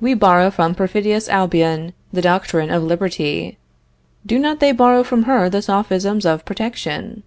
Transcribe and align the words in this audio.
We 0.00 0.14
borrow 0.14 0.48
from 0.50 0.74
perfidious 0.74 1.28
Albion 1.28 1.92
the 2.10 2.22
doctrine 2.22 2.70
of 2.70 2.82
liberty. 2.82 3.58
Do 4.24 4.38
not 4.38 4.58
they 4.58 4.72
borrow 4.72 5.02
from 5.04 5.24
her 5.24 5.50
the 5.50 5.60
sophisms 5.60 6.24
of 6.24 6.46
protection? 6.46 7.22